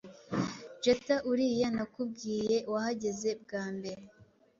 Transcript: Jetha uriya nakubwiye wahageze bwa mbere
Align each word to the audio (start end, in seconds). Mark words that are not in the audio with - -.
Jetha 0.83 1.15
uriya 1.31 1.67
nakubwiye 1.75 2.57
wahageze 2.71 3.29
bwa 3.43 3.63
mbere 3.75 4.01